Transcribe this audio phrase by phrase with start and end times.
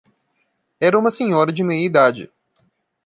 [0.79, 2.27] Era uma senhora de meia idade.